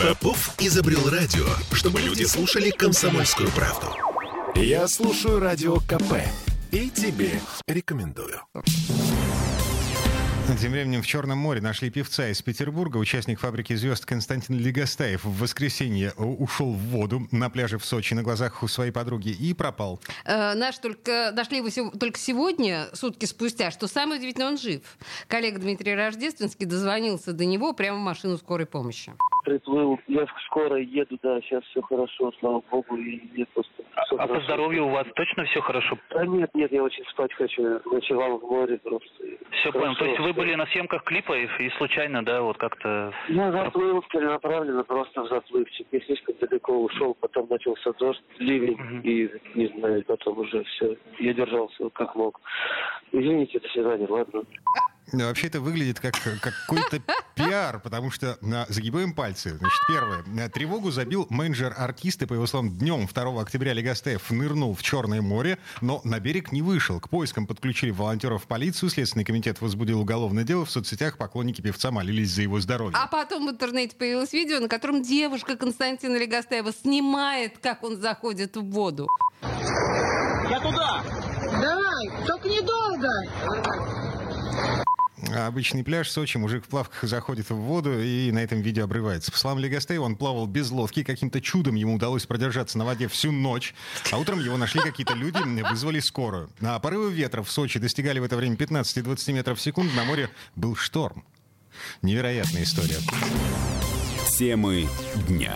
Попов 0.00 0.54
изобрел 0.60 1.08
радио, 1.08 1.46
чтобы 1.72 2.00
люди 2.00 2.24
слушали 2.24 2.70
комсомольскую 2.70 3.50
правду. 3.50 3.86
Я 4.54 4.86
слушаю 4.88 5.40
радио 5.40 5.76
КП 5.76 6.14
и 6.70 6.90
тебе 6.90 7.40
рекомендую. 7.66 8.40
Тем 10.60 10.72
временем 10.72 11.02
в 11.02 11.06
Черном 11.06 11.38
море 11.38 11.60
нашли 11.60 11.90
певца 11.90 12.28
из 12.28 12.40
Петербурга. 12.40 12.96
Участник 12.98 13.40
фабрики 13.40 13.74
звезд 13.74 14.06
Константин 14.06 14.58
Легостаев 14.58 15.24
в 15.24 15.38
воскресенье 15.38 16.12
ушел 16.12 16.72
в 16.72 16.78
воду 16.78 17.26
на 17.30 17.50
пляже 17.50 17.78
в 17.78 17.84
Сочи 17.84 18.14
на 18.14 18.22
глазах 18.22 18.62
у 18.62 18.68
своей 18.68 18.90
подруги 18.92 19.28
и 19.30 19.52
пропал. 19.54 20.00
Э, 20.24 20.54
наш 20.54 20.78
только, 20.78 21.30
нашли 21.34 21.58
его 21.58 21.68
сего- 21.68 21.90
только 21.90 22.18
сегодня, 22.18 22.86
сутки 22.94 23.26
спустя, 23.26 23.70
что 23.70 23.86
самое 23.86 24.18
удивительное, 24.18 24.48
он 24.48 24.56
жив. 24.58 24.80
Коллега 25.28 25.58
Дмитрий 25.58 25.94
Рождественский 25.94 26.64
дозвонился 26.64 27.32
до 27.32 27.44
него 27.44 27.72
прямо 27.74 27.98
в 27.98 28.02
машину 28.02 28.38
скорой 28.38 28.66
помощи. 28.66 29.12
Приплыл. 29.46 29.98
Я 30.08 30.26
в 30.26 30.30
скорой 30.46 30.84
еду, 30.84 31.16
да, 31.22 31.40
сейчас 31.40 31.62
все 31.66 31.80
хорошо, 31.82 32.32
слава 32.40 32.62
богу, 32.70 32.96
и 32.96 33.20
нет 33.36 33.48
просто. 33.54 33.72
всё 34.06 34.16
А 34.18 34.26
по 34.26 34.40
здоровью 34.40 34.86
у 34.86 34.90
вас 34.90 35.06
точно 35.14 35.44
все 35.44 35.60
хорошо? 35.60 35.96
Да 36.10 36.26
нет, 36.26 36.50
нет, 36.54 36.72
я 36.72 36.82
очень 36.82 37.04
спать 37.06 37.32
хочу. 37.32 37.80
Ночевал 37.90 38.38
в 38.38 38.42
море 38.42 38.78
просто. 38.78 39.08
Все 39.52 39.70
Хорошо, 39.70 39.78
понял. 39.80 39.94
То 39.96 40.04
есть 40.04 40.18
вы 40.18 40.32
всё. 40.32 40.34
были 40.34 40.54
на 40.56 40.66
съемках 40.66 41.04
клипа 41.04 41.32
и, 41.38 41.46
и 41.64 41.70
случайно, 41.78 42.24
да, 42.24 42.42
вот 42.42 42.58
как-то... 42.58 43.12
Я 43.28 43.52
заплыл 43.52 44.02
целенаправленно, 44.10 44.82
просто 44.82 45.22
в 45.22 45.28
заплывчик. 45.28 45.86
Я 45.92 46.00
слишком 46.00 46.34
далеко 46.40 46.76
ушел, 46.76 47.14
потом 47.14 47.46
начался 47.48 47.92
дождь, 47.92 48.22
ливень, 48.38 48.76
Мгм. 48.76 49.00
и, 49.02 49.30
не 49.54 49.66
знаю, 49.78 50.04
потом 50.06 50.38
уже 50.40 50.64
все. 50.64 50.96
Я 51.20 51.32
держался 51.32 51.88
как 51.90 52.16
мог. 52.16 52.40
Извините, 53.12 53.60
до 53.60 53.68
свидания, 53.68 54.06
ладно. 54.08 54.42
Да, 55.12 55.26
Вообще 55.26 55.46
это 55.46 55.60
выглядит 55.60 56.00
как 56.00 56.14
какой-то 56.40 57.00
пиар, 57.34 57.78
потому 57.80 58.10
что 58.10 58.38
на, 58.40 58.66
загибаем 58.68 59.12
пальцы. 59.14 59.56
Значит, 59.56 59.78
первое. 59.86 60.24
На 60.26 60.48
Тревогу 60.48 60.90
забил 60.90 61.26
менеджер 61.30 61.74
артиста, 61.76 62.26
по 62.26 62.34
его 62.34 62.46
словам, 62.46 62.76
днем 62.76 63.06
2 63.06 63.40
октября 63.40 63.72
Легостаев 63.72 64.30
нырнул 64.30 64.74
в 64.74 64.82
Черное 64.82 65.22
море, 65.22 65.58
но 65.80 66.00
на 66.04 66.18
берег 66.18 66.50
не 66.50 66.62
вышел. 66.62 66.98
К 66.98 67.08
поискам 67.08 67.46
подключили 67.46 67.90
волонтеров 67.90 68.44
в 68.44 68.46
полицию. 68.46 68.90
Следственный 68.90 69.24
комитет 69.24 69.60
возбудил 69.60 70.00
уголовное 70.00 70.44
дело. 70.44 70.64
В 70.64 70.70
соцсетях 70.70 71.18
поклонники 71.18 71.60
певца 71.60 71.90
молились 71.90 72.30
за 72.30 72.42
его 72.42 72.60
здоровье. 72.60 72.96
А 73.00 73.06
потом 73.06 73.46
в 73.46 73.50
интернете 73.50 73.94
появилось 73.96 74.32
видео, 74.32 74.58
на 74.60 74.68
котором 74.68 75.02
девушка 75.02 75.56
Константина 75.56 76.16
Легостаева 76.16 76.72
снимает, 76.72 77.58
как 77.58 77.84
он 77.84 78.00
заходит 78.00 78.56
в 78.56 78.64
воду. 78.70 79.06
Давай, 81.52 82.26
только 82.26 82.48
недолго. 82.48 83.08
А 85.36 85.48
Обычный 85.48 85.84
пляж 85.84 86.10
Сочи, 86.10 86.38
мужик 86.38 86.64
в 86.64 86.68
плавках 86.68 87.08
заходит 87.08 87.50
в 87.50 87.56
воду 87.56 88.00
и 88.00 88.30
на 88.32 88.38
этом 88.38 88.62
видео 88.62 88.84
обрывается. 88.84 89.30
По 89.30 89.38
словам 89.38 89.58
Легостеева, 89.58 90.02
он 90.02 90.16
плавал 90.16 90.46
без 90.46 90.70
лодки, 90.70 91.02
каким-то 91.02 91.42
чудом 91.42 91.74
ему 91.74 91.96
удалось 91.96 92.24
продержаться 92.24 92.78
на 92.78 92.86
воде 92.86 93.06
всю 93.06 93.32
ночь, 93.32 93.74
а 94.10 94.16
утром 94.16 94.40
его 94.40 94.56
нашли 94.56 94.80
какие-то 94.80 95.12
люди, 95.12 95.38
вызвали 95.62 96.00
скорую. 96.00 96.48
А 96.62 96.78
порывы 96.78 97.12
ветра 97.12 97.42
в 97.42 97.50
Сочи 97.50 97.78
достигали 97.78 98.18
в 98.18 98.24
это 98.24 98.36
время 98.36 98.56
15-20 98.56 99.32
метров 99.32 99.58
в 99.58 99.62
секунду, 99.62 99.94
на 99.94 100.04
море 100.04 100.30
был 100.54 100.74
шторм. 100.74 101.22
Невероятная 102.00 102.62
история. 102.62 102.96
Темы 104.38 104.88
дня. 105.28 105.54